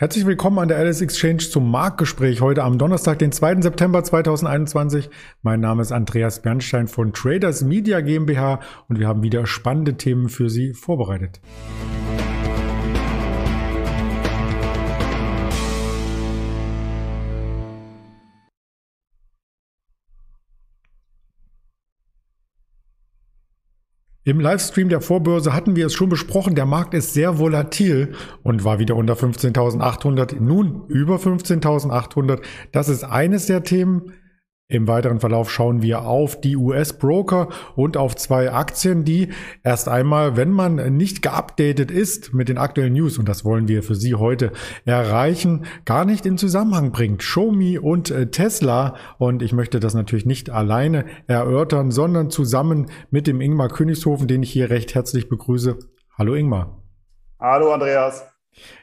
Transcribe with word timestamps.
Herzlich 0.00 0.26
willkommen 0.26 0.60
an 0.60 0.68
der 0.68 0.76
Alice 0.76 1.00
Exchange 1.00 1.38
zum 1.38 1.72
Marktgespräch 1.72 2.40
heute 2.40 2.62
am 2.62 2.78
Donnerstag, 2.78 3.18
den 3.18 3.32
2. 3.32 3.62
September 3.62 4.04
2021. 4.04 5.10
Mein 5.42 5.58
Name 5.58 5.82
ist 5.82 5.90
Andreas 5.90 6.40
Bernstein 6.40 6.86
von 6.86 7.12
Traders 7.12 7.64
Media 7.64 8.00
GmbH 8.00 8.60
und 8.86 9.00
wir 9.00 9.08
haben 9.08 9.24
wieder 9.24 9.44
spannende 9.48 9.96
Themen 9.96 10.28
für 10.28 10.50
Sie 10.50 10.72
vorbereitet. 10.72 11.40
Im 24.28 24.40
Livestream 24.40 24.90
der 24.90 25.00
Vorbörse 25.00 25.54
hatten 25.54 25.74
wir 25.74 25.86
es 25.86 25.94
schon 25.94 26.10
besprochen, 26.10 26.54
der 26.54 26.66
Markt 26.66 26.92
ist 26.92 27.14
sehr 27.14 27.38
volatil 27.38 28.12
und 28.42 28.62
war 28.62 28.78
wieder 28.78 28.94
unter 28.94 29.14
15.800, 29.14 30.38
nun 30.38 30.82
über 30.88 31.16
15.800. 31.16 32.42
Das 32.70 32.90
ist 32.90 33.04
eines 33.04 33.46
der 33.46 33.62
Themen. 33.62 34.12
Im 34.70 34.86
weiteren 34.86 35.18
Verlauf 35.18 35.50
schauen 35.50 35.80
wir 35.80 36.02
auf 36.02 36.42
die 36.42 36.54
US-Broker 36.54 37.48
und 37.74 37.96
auf 37.96 38.16
zwei 38.16 38.52
Aktien, 38.52 39.02
die 39.02 39.28
erst 39.64 39.88
einmal, 39.88 40.36
wenn 40.36 40.50
man 40.50 40.94
nicht 40.94 41.22
geupdatet 41.22 41.90
ist 41.90 42.34
mit 42.34 42.50
den 42.50 42.58
aktuellen 42.58 42.92
News, 42.92 43.16
und 43.16 43.26
das 43.30 43.46
wollen 43.46 43.66
wir 43.66 43.82
für 43.82 43.94
Sie 43.94 44.14
heute 44.14 44.52
erreichen, 44.84 45.64
gar 45.86 46.04
nicht 46.04 46.26
in 46.26 46.36
Zusammenhang 46.36 46.92
bringt. 46.92 47.20
Xiaomi 47.20 47.78
und 47.78 48.10
äh, 48.10 48.30
Tesla. 48.30 48.96
Und 49.16 49.40
ich 49.40 49.54
möchte 49.54 49.80
das 49.80 49.94
natürlich 49.94 50.26
nicht 50.26 50.50
alleine 50.50 51.06
erörtern, 51.26 51.90
sondern 51.90 52.28
zusammen 52.28 52.90
mit 53.10 53.26
dem 53.26 53.40
Ingmar 53.40 53.70
Königshofen, 53.70 54.28
den 54.28 54.42
ich 54.42 54.52
hier 54.52 54.68
recht 54.68 54.94
herzlich 54.94 55.30
begrüße. 55.30 55.78
Hallo 56.18 56.34
Ingmar. 56.34 56.82
Hallo 57.40 57.72
Andreas. 57.72 58.22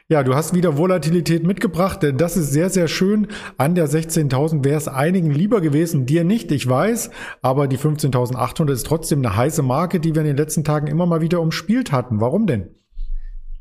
Ja, 0.08 0.22
du 0.22 0.34
hast 0.34 0.54
wieder 0.54 0.76
Volatilität 0.76 1.44
mitgebracht. 1.44 2.00
Das 2.16 2.36
ist 2.36 2.52
sehr, 2.52 2.70
sehr 2.70 2.88
schön. 2.88 3.28
An 3.58 3.74
der 3.74 3.88
16.000 3.88 4.64
wäre 4.64 4.76
es 4.76 4.88
einigen 4.88 5.30
lieber 5.30 5.60
gewesen, 5.60 6.06
dir 6.06 6.24
nicht, 6.24 6.52
ich 6.52 6.68
weiß. 6.68 7.10
Aber 7.42 7.66
die 7.66 7.78
15.800 7.78 8.72
ist 8.72 8.86
trotzdem 8.86 9.18
eine 9.18 9.36
heiße 9.36 9.62
Marke, 9.62 9.98
die 9.98 10.14
wir 10.14 10.22
in 10.22 10.28
den 10.28 10.36
letzten 10.36 10.64
Tagen 10.64 10.86
immer 10.86 11.06
mal 11.06 11.20
wieder 11.20 11.40
umspielt 11.40 11.92
hatten. 11.92 12.20
Warum 12.20 12.46
denn? 12.46 12.76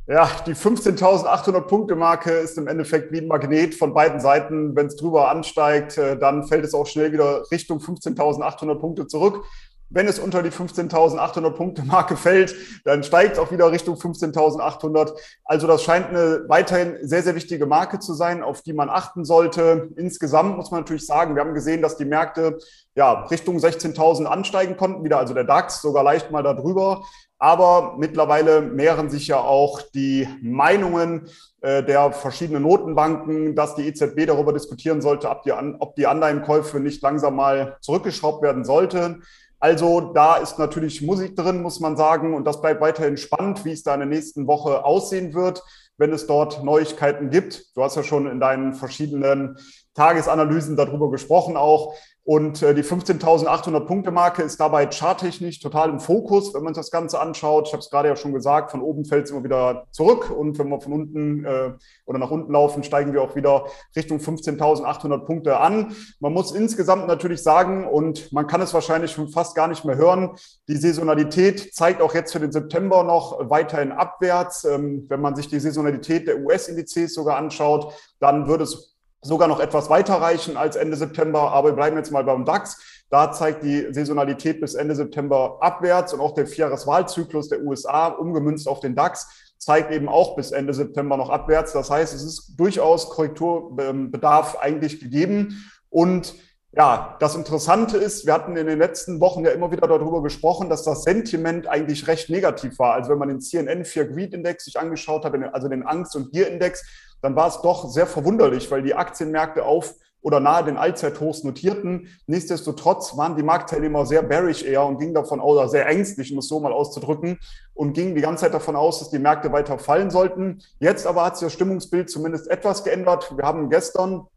Ja, 0.07 0.29
die 0.45 0.53
15.800 0.53 1.61
Punkte 1.61 1.95
Marke 1.95 2.29
ist 2.29 2.59
im 2.59 2.67
Endeffekt 2.67 3.11
wie 3.11 3.21
ein 3.21 3.27
Magnet 3.27 3.73
von 3.73 3.95
beiden 3.95 4.19
Seiten. 4.19 4.75
Wenn 4.75 4.85
es 4.85 4.97
drüber 4.97 5.31
ansteigt, 5.31 5.97
äh, 5.97 6.15
dann 6.15 6.43
fällt 6.43 6.63
es 6.63 6.75
auch 6.75 6.85
schnell 6.85 7.11
wieder 7.11 7.41
Richtung 7.51 7.79
15.800 7.79 8.75
Punkte 8.75 9.07
zurück. 9.07 9.43
Wenn 9.89 10.07
es 10.07 10.19
unter 10.19 10.41
die 10.41 10.49
15.800 10.49 11.51
Punkte 11.51 11.83
Marke 11.83 12.17
fällt, 12.17 12.55
dann 12.85 13.03
steigt 13.03 13.33
es 13.33 13.39
auch 13.39 13.51
wieder 13.51 13.71
Richtung 13.71 13.95
15.800. 13.95 15.11
Also 15.43 15.67
das 15.67 15.83
scheint 15.83 16.09
eine 16.09 16.45
weiterhin 16.47 16.97
sehr, 17.01 17.21
sehr 17.21 17.35
wichtige 17.35 17.65
Marke 17.65 17.99
zu 17.99 18.13
sein, 18.13 18.43
auf 18.43 18.61
die 18.61 18.73
man 18.73 18.89
achten 18.89 19.25
sollte. 19.25 19.89
Insgesamt 19.95 20.57
muss 20.57 20.71
man 20.71 20.81
natürlich 20.81 21.05
sagen, 21.05 21.35
wir 21.35 21.41
haben 21.41 21.53
gesehen, 21.53 21.81
dass 21.81 21.97
die 21.97 22.05
Märkte 22.05 22.57
ja 22.95 23.25
Richtung 23.25 23.57
16.000 23.57 24.25
ansteigen 24.25 24.75
konnten, 24.75 25.03
wieder 25.03 25.19
also 25.19 25.33
der 25.33 25.43
DAX 25.43 25.81
sogar 25.81 26.03
leicht 26.03 26.31
mal 26.31 26.43
darüber. 26.43 27.03
Aber 27.37 27.95
mittlerweile 27.97 28.61
mehren 28.61 29.09
sich 29.09 29.27
ja 29.27 29.39
auch 29.39 29.81
die 29.93 30.27
Meinungen 30.41 31.27
äh, 31.61 31.83
der 31.83 32.11
verschiedenen 32.13 32.63
Notenbanken, 32.63 33.55
dass 33.55 33.75
die 33.75 33.87
EZB 33.87 34.25
darüber 34.25 34.53
diskutieren 34.53 35.01
sollte, 35.01 35.29
ob 35.29 35.43
die, 35.43 35.51
ob 35.51 35.95
die 35.95 36.07
Anleihenkäufe 36.07 36.79
nicht 36.79 37.01
langsam 37.01 37.35
mal 37.35 37.77
zurückgeschraubt 37.81 38.41
werden 38.41 38.63
sollten. 38.63 39.23
Also 39.59 40.13
da 40.13 40.37
ist 40.37 40.59
natürlich 40.59 41.01
Musik 41.01 41.35
drin, 41.35 41.61
muss 41.61 41.79
man 41.79 41.97
sagen. 41.97 42.33
Und 42.33 42.45
das 42.45 42.61
bleibt 42.61 42.81
weiterhin 42.81 43.17
spannend, 43.17 43.65
wie 43.65 43.71
es 43.71 43.83
da 43.83 43.93
in 43.93 44.01
der 44.01 44.09
nächsten 44.09 44.47
Woche 44.47 44.83
aussehen 44.83 45.33
wird, 45.33 45.63
wenn 45.97 46.11
es 46.11 46.27
dort 46.27 46.63
Neuigkeiten 46.63 47.29
gibt. 47.29 47.75
Du 47.75 47.83
hast 47.83 47.95
ja 47.95 48.03
schon 48.03 48.27
in 48.27 48.39
deinen 48.39 48.73
verschiedenen 48.73 49.57
Tagesanalysen 49.95 50.75
darüber 50.75 51.09
gesprochen 51.09 51.57
auch. 51.57 51.95
Und 52.27 52.63
äh, 52.63 52.73
die 52.73 52.83
15.800 52.83 53.81
Punkte 53.81 54.09
Marke 54.09 54.41
ist 54.41 54.59
dabei 54.59 54.87
charttechnisch 54.87 55.59
total 55.59 55.91
im 55.91 55.99
Fokus, 55.99 56.55
wenn 56.55 56.63
man 56.63 56.73
sich 56.73 56.81
das 56.81 56.89
Ganze 56.89 57.19
anschaut. 57.19 57.67
Ich 57.67 57.73
habe 57.73 57.81
es 57.81 57.91
gerade 57.91 58.09
ja 58.09 58.15
schon 58.15 58.33
gesagt, 58.33 58.71
von 58.71 58.81
oben 58.81 59.05
fällt 59.05 59.25
es 59.25 59.31
immer 59.31 59.43
wieder 59.43 59.85
zurück 59.91 60.31
und 60.31 60.57
wenn 60.57 60.69
wir 60.69 60.81
von 60.81 60.91
unten 60.91 61.45
äh, 61.45 61.73
oder 62.05 62.17
nach 62.17 62.31
unten 62.31 62.51
laufen, 62.51 62.83
steigen 62.83 63.13
wir 63.13 63.21
auch 63.21 63.35
wieder 63.35 63.65
Richtung 63.95 64.17
15.800 64.17 65.19
Punkte 65.19 65.59
an. 65.59 65.95
Man 66.19 66.33
muss 66.33 66.51
insgesamt 66.51 67.05
natürlich 67.05 67.43
sagen 67.43 67.87
und 67.87 68.33
man 68.33 68.47
kann 68.47 68.59
es 68.59 68.73
wahrscheinlich 68.73 69.11
schon 69.11 69.27
fast 69.27 69.55
gar 69.55 69.67
nicht 69.67 69.85
mehr 69.85 69.95
hören, 69.95 70.31
die 70.67 70.77
Saisonalität 70.77 71.75
zeigt 71.75 72.01
auch 72.01 72.15
jetzt 72.15 72.33
für 72.33 72.39
den 72.39 72.51
September 72.51 73.03
noch 73.03 73.51
weiterhin 73.51 73.91
abwärts. 73.91 74.65
Ähm, 74.65 75.05
wenn 75.09 75.21
man 75.21 75.35
sich 75.35 75.47
die 75.47 75.59
Saisonalität 75.59 76.27
der 76.27 76.39
US-Indizes 76.39 77.13
sogar 77.13 77.37
anschaut, 77.37 77.93
dann 78.19 78.47
würde 78.47 78.63
es 78.63 78.94
sogar 79.25 79.47
noch 79.47 79.59
etwas 79.59 79.89
weiter 79.89 80.15
reichen 80.15 80.55
als 80.55 80.75
Ende 80.75 80.95
September. 80.95 81.51
Aber 81.51 81.69
wir 81.69 81.75
bleiben 81.75 81.97
jetzt 81.97 82.11
mal 82.11 82.23
beim 82.23 82.45
DAX. 82.45 83.03
Da 83.09 83.31
zeigt 83.31 83.63
die 83.63 83.91
Saisonalität 83.91 84.61
bis 84.61 84.75
Ende 84.75 84.95
September 84.95 85.57
abwärts 85.61 86.13
und 86.13 86.19
auch 86.19 86.33
der 86.33 86.47
Vierjahreswahlzyklus 86.47 87.49
der 87.49 87.61
USA, 87.61 88.07
umgemünzt 88.07 88.67
auf 88.67 88.79
den 88.79 88.95
DAX, 88.95 89.27
zeigt 89.57 89.91
eben 89.91 90.07
auch 90.07 90.35
bis 90.35 90.51
Ende 90.51 90.73
September 90.73 91.17
noch 91.17 91.29
abwärts. 91.29 91.73
Das 91.73 91.89
heißt, 91.89 92.13
es 92.13 92.23
ist 92.23 92.55
durchaus 92.57 93.09
Korrekturbedarf 93.09 94.57
eigentlich 94.59 94.99
gegeben. 94.99 95.69
Und 95.89 96.35
ja, 96.77 97.15
das 97.19 97.35
Interessante 97.35 97.97
ist, 97.97 98.25
wir 98.25 98.33
hatten 98.33 98.57
in 98.57 98.67
den 98.67 98.79
letzten 98.79 99.21
Wochen 99.21 99.45
ja 99.45 99.51
immer 99.51 99.71
wieder 99.71 99.87
darüber 99.87 100.21
gesprochen, 100.21 100.69
dass 100.69 100.83
das 100.83 101.03
Sentiment 101.03 101.67
eigentlich 101.67 102.07
recht 102.07 102.29
negativ 102.29 102.77
war. 102.79 102.93
Also 102.93 103.11
wenn 103.11 103.17
man 103.17 103.29
den 103.29 103.39
CNN 103.39 103.85
Fear 103.85 104.05
Greed 104.05 104.33
Index 104.33 104.65
sich 104.65 104.77
angeschaut 104.77 105.23
hat, 105.23 105.33
also 105.53 105.69
den 105.69 105.83
Angst- 105.83 106.17
und 106.17 106.33
Gier-Index, 106.33 106.83
dann 107.25 107.35
war 107.35 107.47
es 107.47 107.61
doch 107.61 107.89
sehr 107.89 108.07
verwunderlich, 108.07 108.69
weil 108.69 108.83
die 108.83 108.93
Aktienmärkte 108.93 109.65
auf 109.65 109.95
oder 110.21 110.39
nahe 110.39 110.63
den 110.63 110.77
Allzeithochs 110.77 111.43
notierten. 111.43 112.07
Nichtsdestotrotz 112.25 113.15
waren 113.17 113.35
die 113.35 113.43
Marktteilnehmer 113.43 114.05
sehr 114.05 114.23
bearish 114.23 114.63
eher 114.63 114.83
und 114.83 114.97
gingen 114.97 115.13
davon 115.13 115.39
aus, 115.39 115.57
oder 115.57 115.69
sehr 115.69 115.87
ängstlich, 115.87 116.31
um 116.31 116.39
es 116.39 116.47
so 116.47 116.59
mal 116.59 116.71
auszudrücken, 116.71 117.37
und 117.73 117.93
gingen 117.93 118.15
die 118.15 118.21
ganze 118.21 118.45
Zeit 118.45 118.53
davon 118.53 118.75
aus, 118.75 118.99
dass 118.99 119.09
die 119.09 119.19
Märkte 119.19 119.51
weiter 119.51 119.77
fallen 119.77 120.09
sollten. 120.09 120.61
Jetzt 120.79 121.05
aber 121.05 121.25
hat 121.25 121.37
sich 121.37 121.45
das 121.45 121.53
Stimmungsbild 121.53 122.09
zumindest 122.09 122.47
etwas 122.47 122.83
geändert. 122.83 123.35
Wir 123.35 123.45
haben 123.45 123.69
gestern 123.69 124.27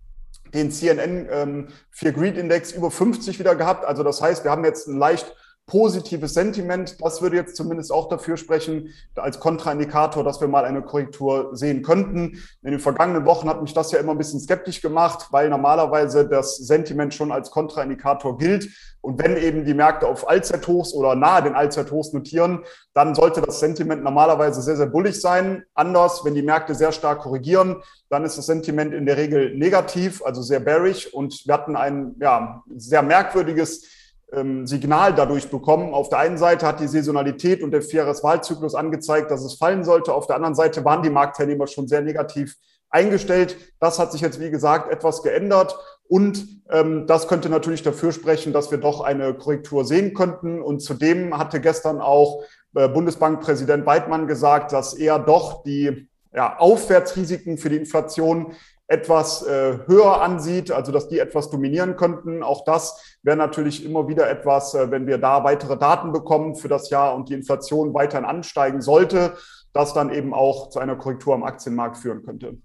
den 0.52 0.70
CNN 0.70 1.26
ähm, 1.30 1.68
Fear 1.90 2.12
Greed 2.12 2.36
Index 2.36 2.72
über 2.72 2.90
50 2.90 3.38
wieder 3.38 3.54
gehabt. 3.54 3.84
Also 3.84 4.02
das 4.02 4.20
heißt, 4.20 4.44
wir 4.44 4.50
haben 4.50 4.64
jetzt 4.64 4.88
ein 4.88 4.98
leicht 4.98 5.34
positives 5.68 6.34
Sentiment. 6.34 6.96
Das 7.00 7.22
würde 7.22 7.36
jetzt 7.36 7.54
zumindest 7.54 7.92
auch 7.92 8.08
dafür 8.08 8.36
sprechen, 8.36 8.92
als 9.14 9.38
Kontraindikator, 9.38 10.24
dass 10.24 10.40
wir 10.40 10.48
mal 10.48 10.64
eine 10.64 10.82
Korrektur 10.82 11.50
sehen 11.52 11.82
könnten. 11.82 12.42
In 12.62 12.72
den 12.72 12.80
vergangenen 12.80 13.24
Wochen 13.26 13.48
hat 13.48 13.62
mich 13.62 13.74
das 13.74 13.92
ja 13.92 14.00
immer 14.00 14.12
ein 14.12 14.18
bisschen 14.18 14.40
skeptisch 14.40 14.80
gemacht, 14.80 15.28
weil 15.30 15.48
normalerweise 15.48 16.26
das 16.26 16.56
Sentiment 16.56 17.14
schon 17.14 17.30
als 17.30 17.52
Kontraindikator 17.52 18.36
gilt. 18.36 18.68
Und 19.00 19.22
wenn 19.22 19.36
eben 19.36 19.64
die 19.64 19.74
Märkte 19.74 20.08
auf 20.08 20.28
Allzeithochs 20.28 20.92
oder 20.92 21.14
nahe 21.14 21.42
den 21.42 21.54
Allzeithochs 21.54 22.12
notieren, 22.12 22.64
dann 22.94 23.14
sollte 23.14 23.40
das 23.40 23.60
Sentiment 23.60 24.02
normalerweise 24.02 24.60
sehr, 24.60 24.76
sehr 24.76 24.86
bullig 24.86 25.20
sein. 25.20 25.64
Anders, 25.74 26.24
wenn 26.24 26.34
die 26.34 26.42
Märkte 26.42 26.74
sehr 26.74 26.92
stark 26.92 27.20
korrigieren, 27.20 27.82
dann 28.08 28.24
ist 28.24 28.38
das 28.38 28.46
Sentiment 28.46 28.92
in 28.92 29.06
der 29.06 29.16
Regel 29.16 29.54
negativ, 29.54 30.22
also 30.24 30.42
sehr 30.42 30.60
bearish. 30.60 31.06
Und 31.12 31.46
wir 31.46 31.54
hatten 31.54 31.76
ein 31.76 32.16
ja, 32.20 32.64
sehr 32.74 33.02
merkwürdiges 33.02 33.84
Signal 34.30 35.14
dadurch 35.14 35.48
bekommen. 35.48 35.94
Auf 35.94 36.10
der 36.10 36.18
einen 36.18 36.36
Seite 36.36 36.66
hat 36.66 36.80
die 36.80 36.86
Saisonalität 36.86 37.62
und 37.62 37.70
der 37.70 37.80
Vierjahreswahlzyklus 37.80 38.74
angezeigt, 38.74 39.30
dass 39.30 39.42
es 39.42 39.54
fallen 39.54 39.84
sollte. 39.84 40.12
Auf 40.12 40.26
der 40.26 40.36
anderen 40.36 40.54
Seite 40.54 40.84
waren 40.84 41.02
die 41.02 41.08
Marktteilnehmer 41.08 41.66
schon 41.66 41.88
sehr 41.88 42.02
negativ 42.02 42.56
eingestellt. 42.90 43.56
Das 43.80 43.98
hat 43.98 44.12
sich 44.12 44.20
jetzt, 44.20 44.38
wie 44.38 44.50
gesagt, 44.50 44.92
etwas 44.92 45.22
geändert. 45.22 45.78
Und 46.08 46.46
ähm, 46.70 47.06
das 47.06 47.28
könnte 47.28 47.48
natürlich 47.48 47.82
dafür 47.82 48.12
sprechen, 48.12 48.52
dass 48.52 48.70
wir 48.70 48.78
doch 48.78 49.00
eine 49.00 49.34
Korrektur 49.34 49.84
sehen 49.86 50.12
könnten. 50.12 50.60
Und 50.60 50.80
zudem 50.80 51.36
hatte 51.36 51.60
gestern 51.60 52.00
auch 52.00 52.42
äh, 52.74 52.88
Bundesbankpräsident 52.88 53.86
Weidmann 53.86 54.26
gesagt, 54.26 54.72
dass 54.72 54.94
er 54.94 55.18
doch 55.18 55.62
die 55.62 56.08
ja, 56.34 56.58
Aufwärtsrisiken 56.58 57.56
für 57.56 57.70
die 57.70 57.76
Inflation 57.76 58.52
etwas 58.88 59.46
äh, 59.46 59.78
höher 59.86 60.20
ansieht, 60.22 60.72
also 60.72 60.92
dass 60.92 61.08
die 61.08 61.18
etwas 61.18 61.50
dominieren 61.50 61.96
könnten. 61.96 62.42
Auch 62.42 62.64
das 62.64 63.18
wäre 63.22 63.36
natürlich 63.36 63.84
immer 63.84 64.08
wieder 64.08 64.28
etwas, 64.28 64.74
äh, 64.74 64.90
wenn 64.90 65.06
wir 65.06 65.18
da 65.18 65.44
weitere 65.44 65.78
Daten 65.78 66.10
bekommen 66.10 66.56
für 66.56 66.68
das 66.68 66.88
Jahr 66.88 67.14
und 67.14 67.28
die 67.28 67.34
Inflation 67.34 67.92
weiterhin 67.92 68.24
ansteigen 68.24 68.80
sollte, 68.80 69.34
das 69.74 69.92
dann 69.92 70.10
eben 70.10 70.32
auch 70.32 70.70
zu 70.70 70.78
einer 70.78 70.96
Korrektur 70.96 71.34
am 71.34 71.44
Aktienmarkt 71.44 71.98
führen 71.98 72.24
könnte. 72.24 72.56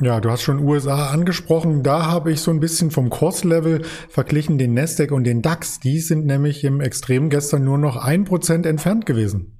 Ja, 0.00 0.20
du 0.20 0.30
hast 0.30 0.42
schon 0.42 0.62
USA 0.62 1.08
angesprochen. 1.08 1.82
Da 1.82 2.06
habe 2.06 2.30
ich 2.30 2.42
so 2.42 2.50
ein 2.50 2.60
bisschen 2.60 2.90
vom 2.90 3.08
Kurslevel 3.08 3.82
verglichen 4.10 4.58
den 4.58 4.74
Nasdaq 4.74 5.10
und 5.10 5.24
den 5.24 5.40
DAX. 5.40 5.80
Die 5.80 6.00
sind 6.00 6.26
nämlich 6.26 6.64
im 6.64 6.82
Extrem 6.82 7.30
gestern 7.30 7.64
nur 7.64 7.78
noch 7.78 7.96
ein 7.96 8.24
Prozent 8.24 8.66
entfernt 8.66 9.06
gewesen. 9.06 9.58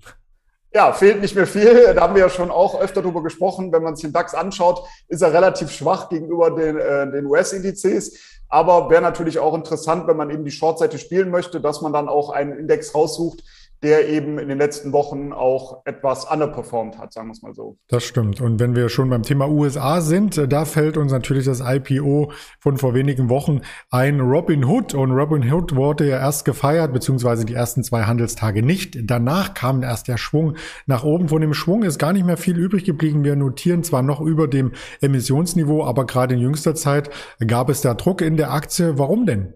Ja, 0.77 0.93
fehlt 0.93 1.23
nicht 1.23 1.35
mehr 1.35 1.47
viel. 1.47 1.95
Da 1.95 2.03
haben 2.03 2.15
wir 2.15 2.21
ja 2.21 2.29
schon 2.29 2.51
auch 2.51 2.79
öfter 2.79 3.01
darüber 3.01 3.23
gesprochen. 3.23 3.73
Wenn 3.73 3.83
man 3.83 3.97
sich 3.97 4.03
den 4.03 4.13
DAX 4.13 4.35
anschaut, 4.35 4.87
ist 5.09 5.23
er 5.23 5.33
relativ 5.33 5.71
schwach 5.71 6.11
gegenüber 6.11 6.51
den, 6.51 6.77
äh, 6.77 7.11
den 7.11 7.25
US-Indizes. 7.25 8.19
Aber 8.51 8.91
wäre 8.91 9.01
natürlich 9.01 9.39
auch 9.39 9.55
interessant, 9.55 10.07
wenn 10.07 10.19
man 10.19 10.29
eben 10.29 10.45
die 10.45 10.51
Shortseite 10.51 10.99
spielen 10.99 11.31
möchte, 11.31 11.63
dass 11.63 11.81
man 11.81 11.95
dann 11.95 12.11
auch 12.11 12.29
einen 12.29 12.59
Index 12.59 12.95
raussucht, 12.95 13.43
der 13.83 14.09
eben 14.09 14.39
in 14.39 14.49
den 14.49 14.59
letzten 14.59 14.93
Wochen 14.93 15.33
auch 15.33 15.83
etwas 15.85 16.25
underperformed 16.25 16.99
hat, 16.99 17.13
sagen 17.13 17.29
wir 17.29 17.33
es 17.33 17.43
mal 17.43 17.55
so. 17.55 17.77
Das 17.89 18.05
stimmt. 18.05 18.41
Und 18.41 18.59
wenn 18.59 18.75
wir 18.75 18.89
schon 18.89 19.11
beim 19.11 19.23
Thema 19.23 19.49
USA 19.49 20.01
sind, 20.01 20.39
äh, 20.39 20.49
da 20.49 20.65
fällt 20.65 20.97
uns 20.97 21.13
natürlich 21.13 21.45
das 21.45 21.61
IPO 21.61 22.33
von 22.61 22.79
vor 22.79 22.95
wenigen 22.95 23.29
Wochen 23.29 23.61
ein 23.91 24.21
Robin 24.21 24.65
Hood. 24.65 24.95
Und 24.95 25.13
Robin 25.13 25.53
Hood 25.53 25.77
wurde 25.77 26.09
ja 26.09 26.19
erst 26.19 26.45
gefeiert, 26.45 26.93
beziehungsweise 26.93 27.45
die 27.45 27.55
ersten 27.55 27.85
zwei 27.85 28.05
Handelstage 28.05 28.63
nicht. 28.63 28.99
Danach 29.05 29.55
kam 29.55 29.83
erst 29.83 30.09
der 30.09 30.17
Schwung 30.17 30.57
nach 30.87 31.05
oben. 31.05 31.29
Von 31.29 31.41
dem 31.41 31.55
Schwung 31.55 31.83
ist 31.83 31.99
gar 31.99 32.13
nicht 32.13 32.27
mehr 32.27 32.37
viel 32.37 32.57
übrig 32.57 32.85
geblieben. 32.85 33.25
Wir 33.25 33.37
notieren 33.37 33.83
zwar 33.83 34.03
noch 34.03 34.21
über 34.21 34.49
dem 34.49 34.73
Emissionsniveau, 35.01 35.85
aber 35.85 36.07
gerade 36.07 36.35
in 36.35 36.41
jüngster 36.41 36.75
Zeit 36.75 37.11
gab 37.47 37.69
es 37.69 37.83
da 37.83 37.95
Druck 37.95 38.23
in 38.23 38.37
der 38.37 38.53
Aktie. 38.53 38.99
Warum 38.99 39.27
denn? 39.27 39.55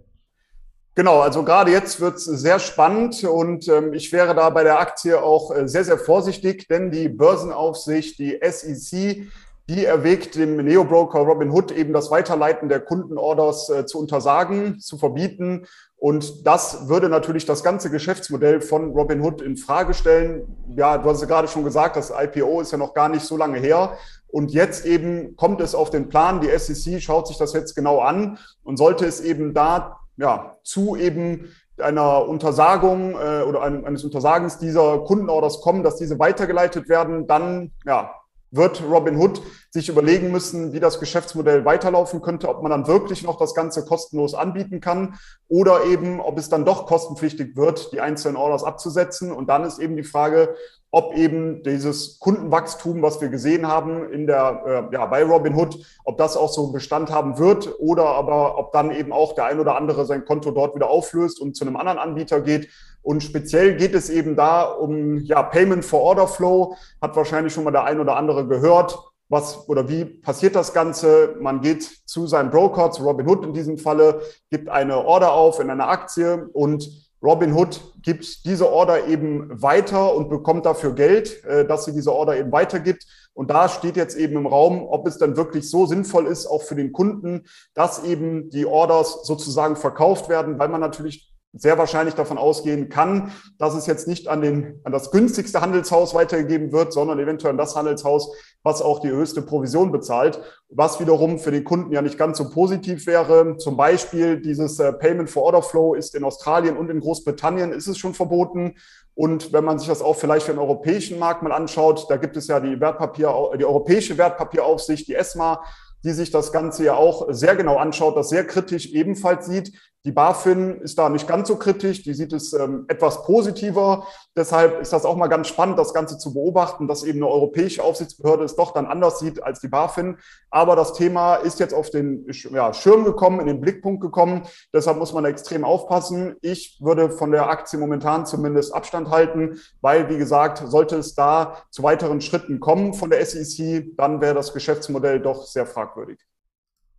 Genau, 0.96 1.20
also 1.20 1.44
gerade 1.44 1.70
jetzt 1.70 2.00
wird 2.00 2.16
es 2.16 2.24
sehr 2.24 2.58
spannend 2.58 3.22
und 3.22 3.68
ähm, 3.68 3.92
ich 3.92 4.12
wäre 4.12 4.34
da 4.34 4.50
bei 4.50 4.64
der 4.64 4.80
Aktie 4.80 5.22
auch 5.22 5.54
äh, 5.54 5.68
sehr, 5.68 5.84
sehr 5.84 5.98
vorsichtig, 5.98 6.66
denn 6.66 6.90
die 6.90 7.08
Börsenaufsicht, 7.08 8.18
die 8.18 8.40
SEC, 8.42 9.28
die 9.68 9.84
erwägt 9.84 10.34
dem 10.34 10.56
Neobroker 10.56 11.20
Robinhood 11.20 11.70
eben 11.70 11.92
das 11.92 12.10
Weiterleiten 12.10 12.68
der 12.68 12.80
Kundenorders 12.80 13.68
äh, 13.70 13.86
zu 13.86 14.00
untersagen, 14.00 14.80
zu 14.80 14.98
verbieten. 14.98 15.64
Und 15.96 16.44
das 16.44 16.88
würde 16.88 17.08
natürlich 17.08 17.46
das 17.46 17.62
ganze 17.62 17.88
Geschäftsmodell 17.88 18.60
von 18.62 18.90
Robinhood 18.90 19.42
in 19.42 19.56
Frage 19.56 19.94
stellen. 19.94 20.56
Ja, 20.74 20.98
du 20.98 21.08
hast 21.08 21.20
ja 21.20 21.28
gerade 21.28 21.46
schon 21.46 21.62
gesagt, 21.62 21.94
das 21.94 22.10
IPO 22.10 22.62
ist 22.62 22.72
ja 22.72 22.78
noch 22.78 22.94
gar 22.94 23.08
nicht 23.08 23.24
so 23.24 23.36
lange 23.36 23.60
her. 23.60 23.96
Und 24.26 24.52
jetzt 24.52 24.86
eben 24.86 25.36
kommt 25.36 25.60
es 25.60 25.76
auf 25.76 25.90
den 25.90 26.08
Plan. 26.08 26.40
Die 26.40 26.48
SEC 26.58 27.00
schaut 27.00 27.28
sich 27.28 27.36
das 27.36 27.52
jetzt 27.52 27.76
genau 27.76 28.00
an 28.00 28.38
und 28.64 28.76
sollte 28.76 29.06
es 29.06 29.20
eben 29.20 29.54
da 29.54 29.99
ja, 30.20 30.56
zu 30.62 30.96
eben 30.96 31.48
einer 31.78 32.28
Untersagung 32.28 33.12
äh, 33.12 33.42
oder 33.42 33.62
einem, 33.62 33.84
eines 33.84 34.04
Untersagens 34.04 34.58
dieser 34.58 34.98
Kundenorders 34.98 35.62
kommen, 35.62 35.82
dass 35.82 35.96
diese 35.96 36.18
weitergeleitet 36.18 36.88
werden, 36.88 37.26
dann 37.26 37.72
ja, 37.86 38.14
wird 38.50 38.82
Robinhood 38.82 39.40
sich 39.70 39.88
überlegen 39.88 40.30
müssen, 40.30 40.72
wie 40.72 40.80
das 40.80 41.00
Geschäftsmodell 41.00 41.64
weiterlaufen 41.64 42.20
könnte, 42.20 42.48
ob 42.48 42.62
man 42.62 42.70
dann 42.70 42.86
wirklich 42.86 43.22
noch 43.22 43.38
das 43.38 43.54
Ganze 43.54 43.84
kostenlos 43.84 44.34
anbieten 44.34 44.80
kann 44.80 45.14
oder 45.48 45.84
eben, 45.84 46.20
ob 46.20 46.38
es 46.38 46.48
dann 46.48 46.64
doch 46.64 46.86
kostenpflichtig 46.86 47.56
wird, 47.56 47.92
die 47.92 48.00
einzelnen 48.00 48.36
Orders 48.36 48.64
abzusetzen. 48.64 49.32
Und 49.32 49.48
dann 49.48 49.64
ist 49.64 49.78
eben 49.78 49.96
die 49.96 50.02
Frage, 50.04 50.54
ob 50.92 51.14
eben 51.14 51.62
dieses 51.62 52.18
Kundenwachstum, 52.18 53.00
was 53.02 53.20
wir 53.20 53.28
gesehen 53.28 53.68
haben 53.68 54.10
in 54.12 54.26
der, 54.26 54.88
äh, 54.90 54.94
ja, 54.94 55.06
bei 55.06 55.22
Robinhood, 55.22 55.78
ob 56.04 56.18
das 56.18 56.36
auch 56.36 56.52
so 56.52 56.72
Bestand 56.72 57.10
haben 57.10 57.38
wird 57.38 57.78
oder 57.78 58.06
aber 58.06 58.58
ob 58.58 58.72
dann 58.72 58.90
eben 58.90 59.12
auch 59.12 59.34
der 59.34 59.44
ein 59.44 59.60
oder 59.60 59.76
andere 59.76 60.04
sein 60.04 60.24
Konto 60.24 60.50
dort 60.50 60.74
wieder 60.74 60.90
auflöst 60.90 61.40
und 61.40 61.56
zu 61.56 61.64
einem 61.64 61.76
anderen 61.76 61.98
Anbieter 61.98 62.40
geht. 62.40 62.68
Und 63.02 63.22
speziell 63.22 63.76
geht 63.76 63.94
es 63.94 64.10
eben 64.10 64.36
da 64.36 64.62
um 64.62 65.18
ja, 65.18 65.42
Payment 65.42 65.84
for 65.84 66.00
Order 66.00 66.26
Flow, 66.26 66.76
hat 67.00 67.16
wahrscheinlich 67.16 67.54
schon 67.54 67.64
mal 67.64 67.70
der 67.70 67.84
ein 67.84 68.00
oder 68.00 68.16
andere 68.16 68.46
gehört. 68.46 68.98
Was 69.28 69.68
oder 69.68 69.88
wie 69.88 70.04
passiert 70.04 70.56
das 70.56 70.72
Ganze? 70.72 71.36
Man 71.38 71.60
geht 71.60 71.84
zu 72.04 72.26
seinem 72.26 72.50
Broker, 72.50 72.90
zu 72.90 73.04
Robinhood 73.04 73.44
in 73.44 73.52
diesem 73.52 73.78
Falle, 73.78 74.22
gibt 74.50 74.68
eine 74.68 75.04
Order 75.04 75.32
auf 75.32 75.60
in 75.60 75.70
einer 75.70 75.88
Aktie 75.88 76.48
und 76.52 77.09
Robinhood 77.22 77.80
gibt 78.02 78.44
diese 78.44 78.70
Order 78.70 79.06
eben 79.06 79.62
weiter 79.62 80.14
und 80.14 80.30
bekommt 80.30 80.64
dafür 80.64 80.94
Geld, 80.94 81.44
äh, 81.44 81.66
dass 81.66 81.84
sie 81.84 81.92
diese 81.92 82.12
Order 82.14 82.36
eben 82.36 82.50
weitergibt. 82.50 83.06
Und 83.34 83.50
da 83.50 83.68
steht 83.68 83.96
jetzt 83.96 84.16
eben 84.16 84.36
im 84.36 84.46
Raum, 84.46 84.86
ob 84.88 85.06
es 85.06 85.18
dann 85.18 85.36
wirklich 85.36 85.68
so 85.70 85.86
sinnvoll 85.86 86.26
ist, 86.26 86.46
auch 86.46 86.62
für 86.62 86.74
den 86.74 86.92
Kunden, 86.92 87.44
dass 87.74 88.04
eben 88.04 88.50
die 88.50 88.66
Orders 88.66 89.24
sozusagen 89.24 89.76
verkauft 89.76 90.28
werden, 90.28 90.58
weil 90.58 90.68
man 90.68 90.80
natürlich 90.80 91.29
sehr 91.52 91.78
wahrscheinlich 91.78 92.14
davon 92.14 92.38
ausgehen 92.38 92.88
kann, 92.88 93.32
dass 93.58 93.74
es 93.74 93.86
jetzt 93.86 94.06
nicht 94.06 94.28
an, 94.28 94.40
den, 94.40 94.80
an 94.84 94.92
das 94.92 95.10
günstigste 95.10 95.60
Handelshaus 95.60 96.14
weitergegeben 96.14 96.70
wird, 96.72 96.92
sondern 96.92 97.18
eventuell 97.18 97.52
an 97.52 97.58
das 97.58 97.74
Handelshaus, 97.74 98.32
was 98.62 98.82
auch 98.82 99.00
die 99.00 99.10
höchste 99.10 99.42
Provision 99.42 99.90
bezahlt, 99.90 100.40
was 100.68 101.00
wiederum 101.00 101.38
für 101.38 101.50
den 101.50 101.64
Kunden 101.64 101.92
ja 101.92 102.02
nicht 102.02 102.18
ganz 102.18 102.38
so 102.38 102.50
positiv 102.50 103.06
wäre. 103.06 103.56
Zum 103.56 103.76
Beispiel 103.76 104.40
dieses 104.40 104.78
äh, 104.78 104.92
Payment 104.92 105.28
for 105.28 105.42
Order 105.42 105.62
Flow 105.62 105.94
ist 105.94 106.14
in 106.14 106.24
Australien 106.24 106.76
und 106.76 106.88
in 106.90 107.00
Großbritannien 107.00 107.72
ist 107.72 107.88
es 107.88 107.98
schon 107.98 108.14
verboten. 108.14 108.76
Und 109.14 109.52
wenn 109.52 109.64
man 109.64 109.78
sich 109.78 109.88
das 109.88 110.02
auch 110.02 110.16
vielleicht 110.16 110.46
für 110.46 110.52
den 110.52 110.60
europäischen 110.60 111.18
Markt 111.18 111.42
mal 111.42 111.52
anschaut, 111.52 112.06
da 112.08 112.16
gibt 112.16 112.36
es 112.36 112.46
ja 112.46 112.60
die 112.60 112.80
Wertpapier, 112.80 113.50
die 113.58 113.64
europäische 113.64 114.16
Wertpapieraufsicht, 114.16 115.08
die 115.08 115.14
ESMA, 115.14 115.62
die 116.04 116.12
sich 116.12 116.30
das 116.30 116.52
Ganze 116.52 116.84
ja 116.84 116.94
auch 116.94 117.26
sehr 117.30 117.56
genau 117.56 117.76
anschaut, 117.76 118.16
das 118.16 118.30
sehr 118.30 118.46
kritisch 118.46 118.92
ebenfalls 118.92 119.46
sieht. 119.46 119.72
Die 120.06 120.12
BaFin 120.12 120.80
ist 120.80 120.96
da 120.96 121.10
nicht 121.10 121.28
ganz 121.28 121.48
so 121.48 121.56
kritisch, 121.56 122.02
die 122.02 122.14
sieht 122.14 122.32
es 122.32 122.54
ähm, 122.54 122.86
etwas 122.88 123.22
positiver. 123.24 124.06
Deshalb 124.34 124.80
ist 124.80 124.94
das 124.94 125.04
auch 125.04 125.14
mal 125.14 125.26
ganz 125.26 125.48
spannend, 125.48 125.78
das 125.78 125.92
Ganze 125.92 126.16
zu 126.16 126.32
beobachten, 126.32 126.88
dass 126.88 127.04
eben 127.04 127.18
eine 127.18 127.28
europäische 127.28 127.84
Aufsichtsbehörde 127.84 128.44
es 128.44 128.56
doch 128.56 128.72
dann 128.72 128.86
anders 128.86 129.18
sieht 129.18 129.42
als 129.42 129.60
die 129.60 129.68
BaFin. 129.68 130.16
Aber 130.48 130.74
das 130.74 130.94
Thema 130.94 131.34
ist 131.34 131.60
jetzt 131.60 131.74
auf 131.74 131.90
den 131.90 132.26
ja, 132.50 132.72
Schirm 132.72 133.04
gekommen, 133.04 133.40
in 133.40 133.46
den 133.46 133.60
Blickpunkt 133.60 134.00
gekommen. 134.00 134.46
Deshalb 134.72 134.96
muss 134.96 135.12
man 135.12 135.26
extrem 135.26 135.66
aufpassen. 135.66 136.34
Ich 136.40 136.78
würde 136.80 137.10
von 137.10 137.30
der 137.30 137.50
Aktie 137.50 137.78
momentan 137.78 138.24
zumindest 138.24 138.74
Abstand 138.74 139.10
halten, 139.10 139.60
weil, 139.82 140.08
wie 140.08 140.16
gesagt, 140.16 140.62
sollte 140.66 140.96
es 140.96 141.14
da 141.14 141.62
zu 141.70 141.82
weiteren 141.82 142.22
Schritten 142.22 142.58
kommen 142.58 142.94
von 142.94 143.10
der 143.10 143.24
SEC, 143.26 143.94
dann 143.98 144.22
wäre 144.22 144.34
das 144.34 144.54
Geschäftsmodell 144.54 145.20
doch 145.20 145.44
sehr 145.44 145.66
fragwürdig. 145.66 146.29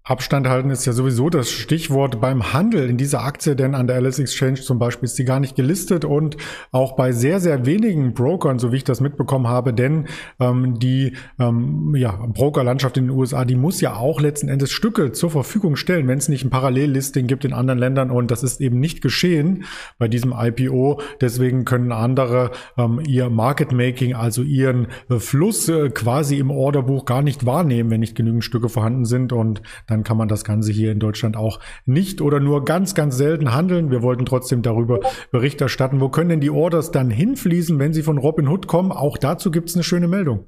Abstand 0.03 0.47
halten 0.47 0.71
ist 0.71 0.85
ja 0.85 0.93
sowieso 0.93 1.29
das 1.29 1.51
Stichwort 1.51 2.19
beim 2.19 2.53
Handel 2.53 2.89
in 2.89 2.97
dieser 2.97 3.23
Aktie, 3.23 3.55
denn 3.55 3.75
an 3.75 3.85
der 3.85 3.97
Alice 3.97 4.17
Exchange 4.17 4.55
zum 4.55 4.79
Beispiel 4.79 5.05
ist 5.05 5.15
sie 5.15 5.25
gar 5.25 5.39
nicht 5.39 5.55
gelistet 5.55 6.05
und 6.05 6.37
auch 6.71 6.95
bei 6.95 7.11
sehr, 7.11 7.39
sehr 7.39 7.67
wenigen 7.67 8.15
Brokern, 8.15 8.57
so 8.57 8.71
wie 8.71 8.77
ich 8.77 8.83
das 8.83 8.99
mitbekommen 8.99 9.47
habe, 9.47 9.75
denn 9.75 10.07
ähm, 10.39 10.79
die 10.79 11.13
ähm, 11.39 11.93
ja, 11.95 12.13
Brokerlandschaft 12.13 12.97
in 12.97 13.05
den 13.05 13.11
USA, 13.11 13.45
die 13.45 13.55
muss 13.55 13.79
ja 13.79 13.95
auch 13.95 14.19
letzten 14.19 14.49
Endes 14.49 14.71
Stücke 14.71 15.11
zur 15.11 15.29
Verfügung 15.29 15.75
stellen, 15.75 16.07
wenn 16.07 16.17
es 16.17 16.29
nicht 16.29 16.45
ein 16.45 16.49
Parallellisting 16.49 17.27
gibt 17.27 17.45
in 17.45 17.53
anderen 17.53 17.79
Ländern 17.79 18.09
und 18.09 18.31
das 18.31 18.41
ist 18.41 18.59
eben 18.59 18.79
nicht 18.79 19.03
geschehen 19.03 19.65
bei 19.99 20.07
diesem 20.07 20.33
IPO. 20.35 20.99
Deswegen 21.21 21.63
können 21.63 21.91
andere 21.91 22.49
ähm, 22.75 23.01
ihr 23.05 23.29
Market 23.29 23.71
Making, 23.71 24.15
also 24.15 24.41
ihren 24.41 24.87
äh, 25.11 25.19
Fluss 25.19 25.69
äh, 25.69 25.89
quasi 25.89 26.39
im 26.39 26.49
Orderbuch 26.49 27.05
gar 27.05 27.21
nicht 27.21 27.45
wahrnehmen, 27.45 27.91
wenn 27.91 27.99
nicht 27.99 28.15
genügend 28.15 28.43
Stücke 28.43 28.67
vorhanden 28.67 29.05
sind 29.05 29.31
und 29.31 29.61
dann 29.91 30.03
kann 30.03 30.17
man 30.17 30.27
das 30.27 30.43
Ganze 30.43 30.71
hier 30.71 30.91
in 30.91 30.99
Deutschland 30.99 31.37
auch 31.37 31.59
nicht 31.85 32.21
oder 32.21 32.39
nur 32.39 32.65
ganz, 32.65 32.95
ganz 32.95 33.17
selten 33.17 33.53
handeln. 33.53 33.91
Wir 33.91 34.01
wollten 34.01 34.25
trotzdem 34.25 34.61
darüber 34.61 34.99
Bericht 35.31 35.61
erstatten. 35.61 35.99
Wo 36.01 36.09
können 36.09 36.29
denn 36.29 36.41
die 36.41 36.49
Orders 36.49 36.91
dann 36.91 37.09
hinfließen, 37.09 37.77
wenn 37.77 37.93
sie 37.93 38.03
von 38.03 38.17
Robinhood 38.17 38.67
kommen? 38.67 38.91
Auch 38.91 39.17
dazu 39.17 39.51
gibt 39.51 39.69
es 39.69 39.75
eine 39.75 39.83
schöne 39.83 40.07
Meldung. 40.07 40.45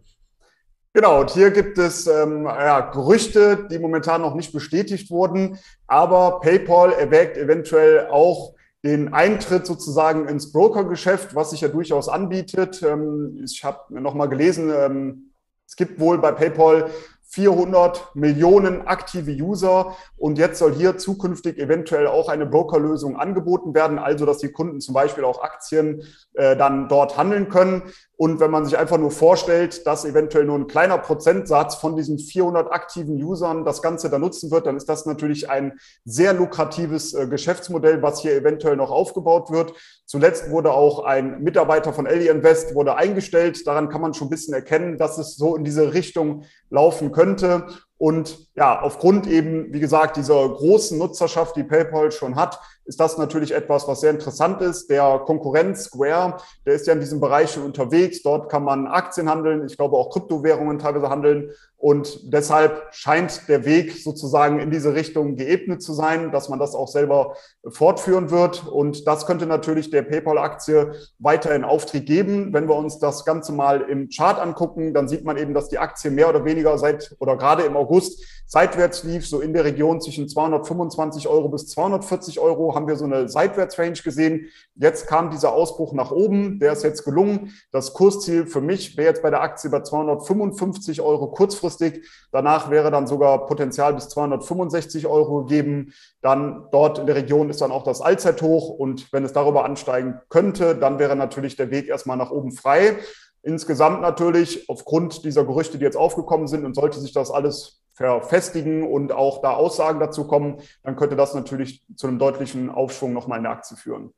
Genau, 0.96 1.22
und 1.22 1.32
hier 1.32 1.50
gibt 1.50 1.80
es 1.80 2.06
ähm, 2.06 2.46
ja, 2.46 2.92
Gerüchte, 2.92 3.68
die 3.72 3.80
momentan 3.80 4.22
noch 4.22 4.36
nicht 4.36 4.54
bestätigt 4.54 5.10
wurden, 5.10 5.58
aber 5.88 6.40
PayPal 6.40 6.94
erwägt 6.94 7.36
eventuell 7.36 8.08
auch 8.12 8.54
den 8.84 9.12
Eintritt 9.12 9.66
sozusagen 9.66 10.28
ins 10.28 10.52
Brokergeschäft, 10.52 11.34
was 11.34 11.50
sich 11.50 11.62
ja 11.62 11.70
durchaus 11.70 12.10
anbietet. 12.10 12.84
Ähm, 12.84 13.40
ich 13.44 13.64
habe 13.64 14.00
noch 14.00 14.14
mal 14.14 14.28
gelesen, 14.28 14.72
ähm, 14.76 15.32
es 15.68 15.76
gibt 15.76 16.00
wohl 16.00 16.20
bei 16.20 16.32
PayPal 16.32 16.92
400 17.34 18.16
Millionen 18.16 18.86
aktive 18.86 19.32
User 19.32 19.96
und 20.18 20.38
jetzt 20.38 20.60
soll 20.60 20.76
hier 20.76 21.00
zukünftig 21.00 21.58
eventuell 21.58 22.06
auch 22.06 22.30
eine 22.30 22.46
Brokerlösung 22.46 23.18
angeboten 23.18 23.74
werden, 23.74 23.98
also 23.98 24.28
dass 24.28 24.38
die 24.38 24.52
Kunden 24.52 24.82
zum 24.82 24.94
Beispiel 24.94 25.24
auch 25.24 25.42
Aktien 25.42 26.04
äh, 26.36 26.56
dann 26.56 26.90
dort 26.90 27.18
handeln 27.18 27.50
können. 27.50 27.92
Und 28.24 28.40
wenn 28.40 28.52
man 28.52 28.64
sich 28.64 28.78
einfach 28.78 28.98
nur 28.98 29.12
vorstellt, 29.12 29.86
dass 29.86 30.06
eventuell 30.06 30.46
nur 30.46 30.58
ein 30.58 30.68
kleiner 30.68 30.98
Prozentsatz 30.98 31.76
von 31.76 31.98
diesen 31.98 32.18
400 32.18 32.72
aktiven 32.72 33.22
Usern 33.22 33.66
das 33.66 33.82
Ganze 33.82 34.10
da 34.10 34.18
nutzen 34.18 34.50
wird, 34.50 34.66
dann 34.66 34.78
ist 34.78 34.88
das 34.88 35.06
natürlich 35.06 35.50
ein 35.50 35.74
sehr 36.06 36.34
lukratives 36.34 37.14
äh, 37.14 37.28
Geschäftsmodell, 37.28 38.02
was 38.02 38.22
hier 38.22 38.34
eventuell 38.34 38.78
noch 38.78 38.92
aufgebaut 38.92 39.52
wird. 39.52 39.74
Zuletzt 40.06 40.50
wurde 40.52 40.72
auch 40.72 41.04
ein 41.04 41.44
Mitarbeiter 41.44 41.92
von 41.92 42.06
Ellie 42.06 42.32
Invest 42.32 42.76
wurde 42.76 42.96
eingestellt. 42.96 43.68
Daran 43.68 43.90
kann 43.90 44.00
man 44.00 44.14
schon 44.14 44.28
ein 44.28 44.30
bisschen 44.30 44.54
erkennen, 44.54 44.98
dass 44.98 45.18
es 45.18 45.36
so 45.36 45.58
in 45.58 45.66
diese 45.66 45.94
Richtung 45.94 46.46
laufen 46.70 47.12
könnte. 47.12 47.68
Und 47.98 48.48
ja, 48.56 48.82
aufgrund 48.82 49.28
eben, 49.28 49.74
wie 49.74 49.82
gesagt, 49.82 50.16
dieser 50.16 50.48
großen 50.48 50.98
Nutzerschaft, 50.98 51.58
die 51.58 51.64
PayPal 51.64 52.12
schon 52.14 52.38
hat, 52.38 52.62
ist 52.86 53.00
das 53.00 53.18
natürlich 53.18 53.54
etwas, 53.54 53.88
was 53.88 54.02
sehr 54.02 54.12
interessant 54.12 54.62
ist. 54.62 54.90
Der 54.90 55.20
Konkurrent 55.26 55.78
Square, 55.78 56.38
der 56.66 56.74
ist 56.74 56.88
ja 56.88 56.94
in 56.94 57.00
diesem 57.00 57.20
Bereich 57.20 57.52
schon 57.52 57.64
unterwegs. 57.64 58.22
Dort 58.22 58.50
kann 58.50 58.64
man 58.64 58.88
Aktien 58.88 59.30
handeln, 59.30 59.66
ich 59.66 59.78
glaube 59.78 59.98
auch 59.98 60.10
Kryptowährungen 60.10 60.80
teilweise 60.80 61.10
handeln. 61.10 61.52
Und 61.78 62.32
deshalb 62.34 62.82
scheint 62.92 63.50
der 63.50 63.66
Weg 63.66 63.92
sozusagen 63.92 64.60
in 64.60 64.72
diese 64.72 64.96
Richtung 64.96 65.36
geebnet 65.36 65.82
zu 65.82 65.92
sein, 65.92 66.32
dass 66.32 66.48
man 66.48 66.58
das 66.58 66.76
auch 66.76 66.88
selber 66.88 67.36
fortführen 67.68 68.32
wird. 68.32 68.66
Und 68.66 69.06
das 69.06 69.26
könnte 69.26 69.46
natürlich 69.48 69.90
der 69.90 70.04
PayPal-Aktie 70.04 70.94
weiterhin 71.20 71.66
Auftrieb 71.66 72.06
geben. 72.06 72.54
Wenn 72.54 72.70
wir 72.70 72.76
uns 72.76 73.00
das 73.00 73.26
Ganze 73.26 73.52
mal 73.52 73.82
im 73.82 74.08
Chart 74.08 74.40
angucken, 74.40 74.94
dann 74.94 75.10
sieht 75.10 75.26
man 75.26 75.36
eben, 75.36 75.54
dass 75.54 75.68
die 75.68 75.78
Aktie 75.78 76.10
mehr 76.10 76.30
oder 76.30 76.46
weniger 76.46 76.78
seit 76.78 77.18
oder 77.20 77.36
gerade 77.36 77.64
im 77.64 77.76
August 77.76 78.24
seitwärts 78.46 79.04
lief, 79.04 79.28
so 79.28 79.42
in 79.42 79.52
der 79.52 79.66
Region 79.66 80.00
zwischen 80.00 80.30
225 80.30 81.28
Euro 81.28 81.50
bis 81.50 81.68
240 81.68 82.40
Euro 82.40 82.73
Haben 82.76 82.88
wir 82.88 82.96
so 82.96 83.06
eine 83.06 83.30
Seitwärtsrange 83.30 84.02
gesehen. 84.04 84.48
Jetzt 84.76 85.08
kam 85.08 85.30
dieser 85.30 85.54
Ausbruch 85.54 85.94
nach 85.94 86.12
oben, 86.12 86.60
der 86.60 86.74
ist 86.74 86.84
jetzt 86.84 87.04
gelungen. 87.06 87.54
Das 87.72 87.94
Kursziel 87.94 88.48
für 88.48 88.62
mich 88.62 88.98
wäre 88.98 89.10
jetzt 89.10 89.22
bei 89.22 89.30
der 89.30 89.42
Aktie 89.42 89.70
bei 89.70 89.82
255 89.82 91.02
Euro 91.02 91.28
kurzfristig. 91.28 92.06
Danach 92.32 92.70
wäre 92.70 92.92
dann 92.92 93.08
sogar 93.08 93.46
Potenzial 93.46 93.94
bis 93.94 94.10
265 94.10 95.08
Euro 95.08 95.44
gegeben. 95.44 95.94
Dann 96.22 96.68
dort 96.72 97.00
in 97.00 97.06
der 97.06 97.16
Region 97.16 97.50
ist 97.50 97.62
dann 97.62 97.72
auch 97.72 97.84
das 97.84 98.02
Allzeithoch 98.02 98.70
und 98.70 99.12
wenn 99.14 99.26
es 99.26 99.34
darüber 99.34 99.66
ansteigen 99.66 100.20
könnte, 100.30 100.76
dann 100.76 101.00
wäre 101.00 101.16
natürlich 101.16 101.56
der 101.56 101.72
Weg 101.72 101.88
erstmal 101.88 102.18
nach 102.18 102.32
oben 102.32 102.52
frei. 102.52 102.98
Insgesamt 103.44 104.02
natürlich 104.02 104.70
aufgrund 104.70 105.26
dieser 105.26 105.44
Gerüchte, 105.44 105.78
die 105.78 105.84
jetzt 105.84 105.98
aufgekommen 105.98 106.48
sind 106.48 106.64
und 106.64 106.76
sollte 106.76 107.00
sich 107.00 107.12
das 107.12 107.30
alles 107.30 107.82
verfestigen 107.94 108.84
und 108.84 109.12
auch 109.12 109.42
da 109.42 109.52
Aussagen 109.52 110.00
dazu 110.00 110.26
kommen, 110.26 110.62
dann 110.82 110.96
könnte 110.96 111.18
das 111.18 111.36
natürlich 111.36 111.86
zu 111.96 112.08
einem 112.08 112.20
deutlichen 112.20 112.70
Aufschwung 112.70 113.12
nochmal 113.14 113.38
in 113.38 113.44
der 113.44 113.52
Aktie 113.52 113.76
führen. 113.76 114.14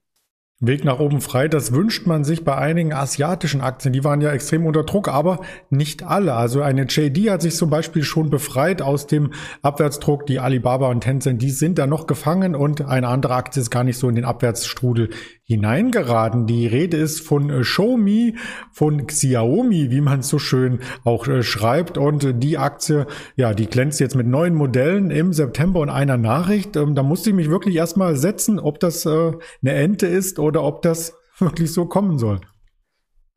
Weg 0.61 0.85
nach 0.85 0.99
oben 0.99 1.19
frei, 1.19 1.49
das 1.49 1.73
wünscht 1.73 2.07
man 2.07 2.23
sich 2.23 2.45
bei 2.45 2.55
einigen 2.55 2.93
asiatischen 2.93 3.59
Aktien. 3.59 3.91
Die 3.91 4.05
waren 4.05 4.21
ja 4.21 4.31
extrem 4.31 4.65
unter 4.65 4.83
Druck, 4.83 5.09
aber 5.09 5.41
nicht 5.69 6.03
alle. 6.03 6.33
Also 6.33 6.61
eine 6.61 6.83
JD 6.83 7.29
hat 7.29 7.41
sich 7.41 7.57
zum 7.57 7.69
Beispiel 7.69 8.03
schon 8.03 8.29
befreit 8.29 8.81
aus 8.81 9.05
dem 9.05 9.33
Abwärtsdruck. 9.63 10.25
Die 10.27 10.39
Alibaba 10.39 10.87
und 10.87 11.01
Tencent, 11.01 11.41
die 11.41 11.49
sind 11.49 11.77
da 11.77 11.87
noch 11.87 12.07
gefangen 12.07 12.55
und 12.55 12.81
eine 12.81 13.09
andere 13.09 13.35
Aktie 13.35 13.61
ist 13.61 13.69
gar 13.69 13.83
nicht 13.83 13.97
so 13.97 14.07
in 14.07 14.15
den 14.15 14.23
Abwärtsstrudel 14.23 15.09
hineingeraten. 15.45 16.47
Die 16.47 16.67
Rede 16.67 16.97
ist 16.97 17.21
von 17.21 17.49
äh, 17.49 17.61
Xiaomi, 17.61 18.35
von 18.71 19.05
Xiaomi, 19.05 19.91
wie 19.91 20.01
man 20.01 20.23
so 20.23 20.39
schön 20.39 20.79
auch 21.03 21.27
äh, 21.27 21.43
schreibt. 21.43 21.97
Und 21.97 22.23
äh, 22.23 22.33
die 22.33 22.57
Aktie, 22.57 23.05
ja, 23.35 23.53
die 23.53 23.67
glänzt 23.67 23.99
jetzt 23.99 24.15
mit 24.15 24.27
neuen 24.27 24.55
Modellen 24.55 25.11
im 25.11 25.33
September 25.33 25.79
und 25.79 25.89
einer 25.89 26.17
Nachricht. 26.17 26.75
Ähm, 26.75 26.95
da 26.95 27.03
musste 27.03 27.29
ich 27.29 27.35
mich 27.35 27.49
wirklich 27.49 27.75
erstmal 27.75 28.15
setzen, 28.15 28.59
ob 28.59 28.79
das 28.79 29.05
eine 29.05 29.31
Ente 29.63 30.07
ist 30.07 30.39
oder 30.39 30.63
ob 30.63 30.81
das 30.81 31.13
wirklich 31.39 31.71
so 31.71 31.85
kommen 31.85 32.17
soll. 32.17 32.41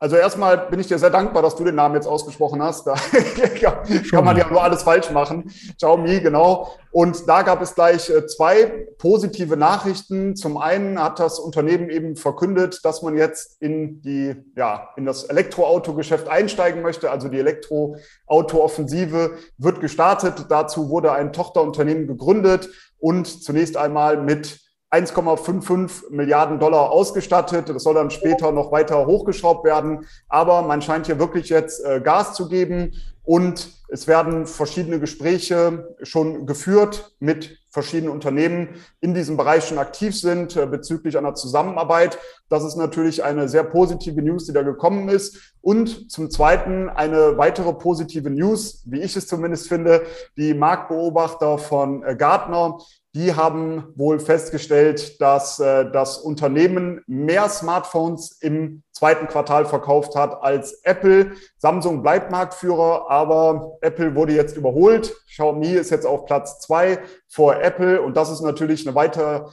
Also 0.01 0.15
erstmal 0.15 0.69
bin 0.71 0.79
ich 0.79 0.87
dir 0.87 0.97
sehr 0.99 1.11
dankbar, 1.11 1.43
dass 1.43 1.57
du 1.57 1.65
den 1.65 1.75
Namen 1.75 1.97
jetzt 1.97 2.07
ausgesprochen 2.07 2.63
hast. 2.63 2.87
Da 3.61 3.83
kann 4.11 4.25
man 4.25 4.37
ja 4.37 4.49
nur 4.49 4.63
alles 4.63 4.85
falsch 4.85 5.11
machen. 5.11 5.51
Xiaomi, 5.77 6.21
genau. 6.21 6.73
Und 6.93 7.29
da 7.29 7.43
gab 7.43 7.61
es 7.61 7.75
gleich 7.75 8.09
äh, 8.09 8.27
zwei 8.27 8.87
positive 8.99 9.57
Nachrichten. 9.57 10.37
Zum 10.37 10.57
einen 10.57 11.03
hat 11.03 11.19
das 11.19 11.41
Unternehmen 11.41 11.91
eben 11.91 12.15
verkündet, 12.17 12.81
dass 12.85 13.03
man 13.03 13.17
jetzt 13.17 13.61
in 13.61 14.01
die, 14.03 14.37
ja, 14.57 14.91
in 14.97 15.05
das 15.05 15.25
Elektroautogeschäft 15.25 16.29
einsteigen 16.29 16.83
möchte. 16.83 17.11
Also 17.11 17.29
die 17.29 17.41
Elektroauto-Offensive 17.41 19.33
wird 19.57 19.81
gestartet. 19.81 20.47
Dazu 20.49 20.89
wurde 20.91 21.13
ein 21.13 21.33
Tochterunternehmen 21.33 22.07
gegründet 22.07 22.69
und 22.99 23.27
zunächst 23.27 23.77
einmal 23.77 24.23
mit 24.23 24.68
1,55 24.91 26.11
Milliarden 26.11 26.59
Dollar 26.59 26.91
ausgestattet. 26.91 27.69
Das 27.69 27.83
soll 27.83 27.95
dann 27.95 28.11
später 28.11 28.53
noch 28.53 28.73
weiter 28.73 29.07
hochgeschraubt 29.07 29.65
werden. 29.65 30.07
Aber 30.29 30.63
man 30.63 30.81
scheint 30.81 31.07
hier 31.07 31.19
wirklich 31.19 31.49
jetzt 31.51 31.85
äh, 31.85 32.01
Gas 32.01 32.35
zu 32.35 32.49
geben 32.49 32.93
und 33.23 33.69
es 33.91 34.07
werden 34.07 34.47
verschiedene 34.47 35.01
Gespräche 35.01 35.95
schon 36.03 36.47
geführt 36.47 37.15
mit 37.21 37.59
verschiedenen 37.71 38.13
Unternehmen 38.13 38.71
in 39.01 39.13
diesem 39.13 39.37
Bereich 39.37 39.65
schon 39.65 39.79
aktiv 39.79 40.19
sind 40.19 40.57
äh, 40.57 40.67
bezüglich 40.67 41.19
einer 41.19 41.35
Zusammenarbeit. 41.35 42.19
Das 42.49 42.65
ist 42.65 42.77
natürlich 42.77 43.23
eine 43.23 43.49
sehr 43.49 43.65
positive 43.65 44.23
News, 44.23 44.47
die 44.47 44.53
da 44.53 44.63
gekommen 44.63 45.09
ist. 45.09 45.55
Und 45.61 46.11
zum 46.11 46.31
Zweiten 46.31 46.89
eine 46.89 47.37
weitere 47.37 47.75
positive 47.75 48.31
News, 48.31 48.83
wie 48.87 49.01
ich 49.01 49.15
es 49.17 49.27
zumindest 49.27 49.69
finde. 49.69 50.07
Die 50.39 50.55
Marktbeobachter 50.55 51.59
von 51.59 52.03
äh, 52.03 52.17
Gartner 52.17 52.79
die 53.15 53.35
haben 53.35 53.93
wohl 53.97 54.21
festgestellt, 54.21 55.21
dass 55.21 55.59
äh, 55.61 55.91
das 55.91 56.19
Unternehmen 56.19 57.03
mehr 57.07 57.49
Smartphones 57.49 58.33
im 58.41 58.83
zweiten 58.93 59.29
Quartal 59.29 59.65
verkauft 59.65 60.15
hat 60.17 60.43
als 60.43 60.81
Apple. 60.83 61.33
Samsung 61.57 62.03
bleibt 62.03 62.31
Marktführer, 62.31 63.11
aber 63.11 63.79
Apple 63.81 64.15
wurde 64.15 64.33
jetzt 64.33 64.57
überholt. 64.57 65.15
Xiaomi 65.29 65.69
ist 65.69 65.91
jetzt 65.91 66.07
auf 66.07 66.27
Platz 66.27 66.61
zwei 66.61 66.99
vor 67.29 67.63
Apple 67.63 68.03
und 68.03 68.17
das 68.17 68.31
ist 68.31 68.41
natürlich 68.41 68.87
eine 68.87 68.97
weitere 68.97 69.47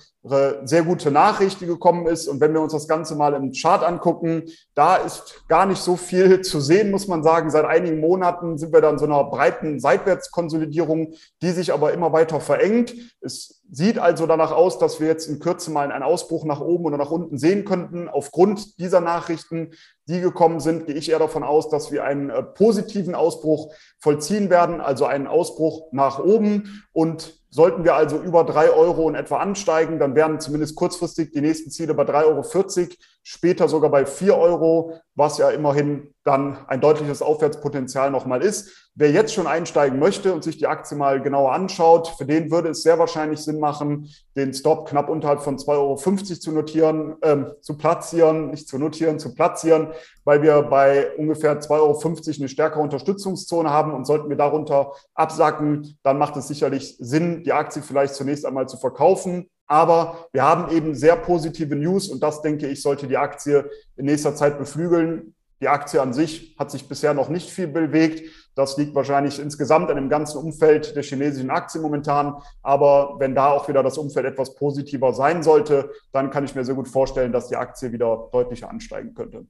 sehr 0.63 0.81
gute 0.81 1.11
Nachricht, 1.11 1.61
die 1.61 1.67
gekommen 1.67 2.07
ist. 2.07 2.27
Und 2.27 2.41
wenn 2.41 2.53
wir 2.53 2.61
uns 2.61 2.73
das 2.73 2.87
Ganze 2.87 3.15
mal 3.15 3.33
im 3.33 3.51
Chart 3.51 3.83
angucken, 3.83 4.45
da 4.73 4.95
ist 4.95 5.47
gar 5.47 5.67
nicht 5.67 5.81
so 5.81 5.97
viel 5.97 6.41
zu 6.41 6.59
sehen, 6.59 6.89
muss 6.89 7.07
man 7.07 7.23
sagen. 7.23 7.51
Seit 7.51 7.65
einigen 7.65 7.99
Monaten 7.99 8.57
sind 8.57 8.73
wir 8.73 8.81
da 8.81 8.89
in 8.89 8.97
so 8.97 9.05
einer 9.05 9.23
breiten 9.25 9.79
Seitwärtskonsolidierung, 9.79 11.13
die 11.43 11.51
sich 11.51 11.71
aber 11.71 11.93
immer 11.93 12.11
weiter 12.11 12.39
verengt. 12.39 12.95
Es 13.21 13.54
sieht 13.71 13.97
also 13.97 14.27
danach 14.27 14.51
aus, 14.51 14.77
dass 14.79 14.99
wir 14.99 15.07
jetzt 15.07 15.27
in 15.27 15.39
Kürze 15.39 15.71
mal 15.71 15.91
einen 15.91 16.03
Ausbruch 16.03 16.45
nach 16.45 16.61
oben 16.61 16.85
oder 16.85 16.97
nach 16.97 17.11
unten 17.11 17.37
sehen 17.37 17.65
könnten. 17.65 18.07
Aufgrund 18.07 18.79
dieser 18.79 19.01
Nachrichten, 19.01 19.71
die 20.07 20.21
gekommen 20.21 20.59
sind, 20.59 20.85
gehe 20.85 20.95
ich 20.95 21.09
eher 21.09 21.19
davon 21.19 21.43
aus, 21.43 21.69
dass 21.69 21.91
wir 21.91 22.03
einen 22.03 22.29
äh, 22.29 22.43
positiven 22.43 23.15
Ausbruch 23.15 23.73
vollziehen 23.97 24.49
werden, 24.49 24.81
also 24.81 25.05
einen 25.05 25.27
Ausbruch 25.27 25.87
nach 25.91 26.19
oben. 26.19 26.83
Und 26.93 27.41
sollten 27.49 27.83
wir 27.83 27.95
also 27.95 28.17
über 28.21 28.43
drei 28.43 28.69
Euro 28.69 29.09
in 29.09 29.15
etwa 29.15 29.37
ansteigen, 29.37 29.97
dann 29.97 30.15
wären 30.15 30.39
zumindest 30.39 30.75
kurzfristig 30.75 31.31
die 31.31 31.41
nächsten 31.41 31.71
Ziele 31.71 31.93
bei 31.93 32.03
3,40 32.03 32.25
Euro, 32.25 32.87
später 33.27 33.67
sogar 33.67 33.89
bei 33.89 34.05
4 34.05 34.37
Euro, 34.37 34.99
was 35.15 35.39
ja 35.39 35.49
immerhin 35.49 36.13
dann 36.23 36.59
ein 36.67 36.79
deutliches 36.79 37.23
Aufwärtspotenzial 37.23 38.11
nochmal 38.11 38.43
ist. 38.43 38.91
Wer 38.93 39.09
jetzt 39.09 39.33
schon 39.33 39.47
einsteigen 39.47 39.97
möchte 39.97 40.31
und 40.31 40.43
sich 40.43 40.57
die 40.57 40.67
Aktie 40.67 40.95
mal 40.95 41.19
genauer 41.19 41.51
anschaut, 41.51 42.07
für 42.19 42.25
den 42.25 42.51
würde 42.51 42.69
es 42.69 42.83
sehr 42.83 42.99
wahrscheinlich 42.99 43.39
Sinn 43.39 43.59
machen, 43.59 44.09
den 44.35 44.53
Stop 44.53 44.87
knapp 44.87 45.09
unterhalb 45.09 45.41
von 45.41 45.57
2,50 45.57 45.69
Euro 45.69 45.95
zu 45.95 46.51
notieren, 46.51 47.15
ähm, 47.23 47.47
zu 47.61 47.79
platzieren, 47.79 48.51
nicht 48.51 48.67
zu 48.67 48.77
notieren, 48.77 49.17
zu 49.17 49.33
platzieren, 49.33 49.87
weil 50.23 50.43
wir 50.43 50.61
bei 50.61 51.15
ungefähr 51.17 51.59
2,50 51.59 51.71
Euro 51.71 52.39
eine 52.39 52.49
stärkere 52.49 52.81
Unterstützungszone 52.81 53.71
haben 53.71 53.91
und 53.95 54.05
sollten 54.05 54.29
wir 54.29 54.37
darunter 54.37 54.91
absacken, 55.15 55.97
dann 56.03 56.19
macht 56.19 56.37
es 56.37 56.47
sicherlich 56.47 56.95
Sinn, 56.99 57.43
die 57.43 57.53
Aktie 57.53 57.81
vielleicht 57.81 58.13
zunächst 58.13 58.45
einmal 58.45 58.69
zu 58.69 58.77
verkaufen. 58.77 59.49
Aber 59.67 60.27
wir 60.31 60.43
haben 60.43 60.71
eben 60.75 60.95
sehr 60.95 61.15
positive 61.15 61.75
News 61.75 62.07
und 62.09 62.21
das, 62.21 62.41
denke 62.41 62.67
ich, 62.67 62.81
sollte 62.81 63.07
die 63.07 63.17
Aktie 63.17 63.69
in 63.97 64.05
nächster 64.05 64.35
Zeit 64.35 64.57
beflügeln. 64.57 65.35
Die 65.61 65.69
Aktie 65.69 66.01
an 66.01 66.13
sich 66.13 66.55
hat 66.59 66.69
sich 66.69 66.87
bisher 66.87 67.13
noch 67.13 67.29
nicht 67.29 67.49
viel 67.49 67.67
bewegt. 67.67 68.29
Das 68.55 68.77
liegt 68.77 68.93
wahrscheinlich 68.93 69.39
insgesamt 69.39 69.89
an 69.89 69.95
dem 69.95 70.09
ganzen 70.09 70.37
Umfeld 70.37 70.95
der 70.95 71.03
chinesischen 71.03 71.49
Aktien 71.49 71.81
momentan. 71.81 72.35
Aber 72.61 73.15
wenn 73.19 73.35
da 73.35 73.51
auch 73.51 73.67
wieder 73.67 73.81
das 73.81 73.97
Umfeld 73.97 74.25
etwas 74.25 74.55
positiver 74.55 75.13
sein 75.13 75.43
sollte, 75.43 75.91
dann 76.11 76.29
kann 76.29 76.45
ich 76.45 76.55
mir 76.55 76.65
sehr 76.65 76.75
gut 76.75 76.87
vorstellen, 76.87 77.31
dass 77.31 77.47
die 77.47 77.55
Aktie 77.55 77.91
wieder 77.91 78.29
deutlicher 78.31 78.69
ansteigen 78.69 79.13
könnte. 79.13 79.45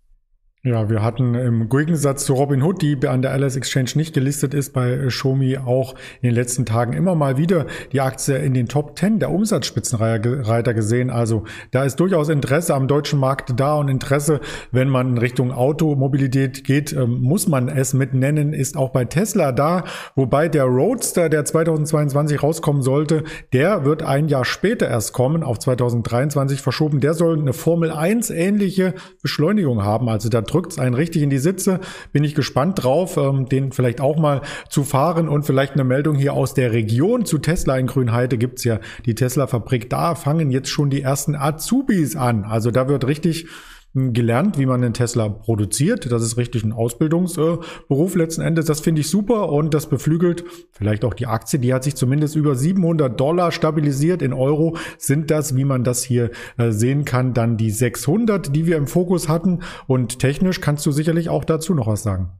Ja, 0.65 0.89
wir 0.89 1.03
hatten 1.03 1.35
im 1.35 1.69
Gegensatz 1.69 2.25
zu 2.25 2.33
Robinhood, 2.33 2.81
die 2.81 2.97
an 3.07 3.21
der 3.21 3.37
LS 3.37 3.55
Exchange 3.55 3.91
nicht 3.93 4.15
gelistet 4.15 4.55
ist, 4.55 4.73
bei 4.73 4.97
Xiaomi 5.09 5.59
auch 5.59 5.93
in 6.23 6.29
den 6.29 6.33
letzten 6.33 6.65
Tagen 6.65 6.93
immer 6.93 7.13
mal 7.13 7.37
wieder 7.37 7.67
die 7.91 8.01
Aktie 8.01 8.35
in 8.39 8.55
den 8.55 8.67
Top 8.67 8.97
10 8.97 9.19
der 9.19 9.29
Umsatzspitzenreiter 9.29 10.73
gesehen. 10.73 11.11
Also 11.11 11.43
da 11.69 11.83
ist 11.83 11.99
durchaus 11.99 12.29
Interesse 12.29 12.73
am 12.73 12.87
deutschen 12.87 13.19
Markt 13.19 13.59
da 13.59 13.75
und 13.75 13.89
Interesse, 13.89 14.39
wenn 14.71 14.89
man 14.89 15.09
in 15.09 15.17
Richtung 15.19 15.51
Automobilität 15.51 16.63
geht, 16.63 16.93
ähm, 16.93 17.21
muss 17.21 17.47
man 17.47 17.69
es 17.69 17.93
mit 17.93 18.15
nennen, 18.15 18.51
ist 18.53 18.75
auch 18.75 18.89
bei 18.89 19.05
Tesla 19.05 19.51
da. 19.51 19.83
Wobei 20.15 20.49
der 20.49 20.63
Roadster, 20.63 21.29
der 21.29 21.45
2022 21.45 22.41
rauskommen 22.41 22.81
sollte, 22.81 23.23
der 23.53 23.85
wird 23.85 24.01
ein 24.01 24.29
Jahr 24.29 24.45
später 24.45 24.87
erst 24.87 25.13
kommen, 25.13 25.43
auf 25.43 25.59
2023 25.59 26.59
verschoben. 26.59 27.01
Der 27.01 27.13
soll 27.13 27.37
eine 27.37 27.53
Formel 27.53 27.91
1 27.91 28.31
ähnliche 28.31 28.95
Beschleunigung 29.21 29.83
haben. 29.83 30.09
Also 30.09 30.29
da 30.29 30.41
drückt 30.55 30.71
es 30.71 30.79
einen 30.79 30.95
richtig 30.95 31.21
in 31.21 31.29
die 31.29 31.37
Sitze. 31.37 31.81
Bin 32.13 32.23
ich 32.23 32.33
gespannt 32.33 32.81
drauf, 32.81 33.17
ähm, 33.17 33.49
den 33.49 33.73
vielleicht 33.73 33.99
auch 33.99 34.17
mal 34.17 34.41
zu 34.69 34.83
fahren 34.83 35.27
und 35.27 35.45
vielleicht 35.45 35.73
eine 35.73 35.83
Meldung 35.83 36.15
hier 36.15 36.33
aus 36.33 36.53
der 36.53 36.71
Region 36.71 37.25
zu 37.25 37.39
Tesla 37.39 37.77
in 37.77 37.87
Grünheide 37.87 38.37
gibt's 38.37 38.63
ja 38.63 38.79
die 39.05 39.15
Tesla-Fabrik. 39.15 39.89
Da 39.89 40.15
fangen 40.15 40.51
jetzt 40.51 40.69
schon 40.69 40.89
die 40.89 41.01
ersten 41.01 41.35
Azubis 41.35 42.15
an. 42.15 42.45
Also 42.45 42.71
da 42.71 42.87
wird 42.87 43.05
richtig 43.05 43.47
gelernt, 43.95 44.57
wie 44.57 44.65
man 44.65 44.83
einen 44.83 44.93
Tesla 44.93 45.29
produziert. 45.29 46.11
Das 46.11 46.21
ist 46.21 46.35
richtig 46.35 46.63
ein 46.63 46.73
Ausbildungsberuf 46.73 48.15
letzten 48.15 48.41
Endes. 48.41 48.65
Das 48.65 48.81
finde 48.81 49.01
ich 49.01 49.09
super 49.09 49.49
und 49.49 49.73
das 49.73 49.87
beflügelt 49.87 50.43
vielleicht 50.71 51.05
auch 51.05 51.13
die 51.13 51.27
Aktie. 51.27 51.59
Die 51.59 51.73
hat 51.73 51.85
sich 51.85 51.95
zumindest 51.95 52.35
über 52.35 52.55
700 52.55 53.17
Dollar 53.17 53.53
stabilisiert. 53.53 54.21
In 54.21 54.33
Euro 54.33 54.77
sind 54.97 55.31
das, 55.31 55.55
wie 55.55 55.63
man 55.63 55.85
das 55.85 56.03
hier 56.03 56.31
äh, 56.57 56.71
sehen 56.71 57.05
kann, 57.05 57.33
dann 57.33 57.55
die 57.55 57.71
600, 57.71 58.53
die 58.53 58.65
wir 58.65 58.75
im 58.75 58.87
Fokus 58.87 59.29
hatten. 59.29 59.61
Und 59.87 60.19
technisch 60.19 60.59
kannst 60.59 60.85
du 60.85 60.91
sicherlich 60.91 61.29
auch 61.29 61.45
dazu 61.45 61.73
noch 61.73 61.87
was 61.87 62.03
sagen. 62.03 62.31